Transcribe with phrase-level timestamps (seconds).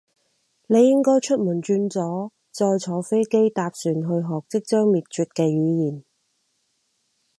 [0.65, 6.03] 你應該出門轉左，再坐飛機，搭船去學即將滅絕嘅語言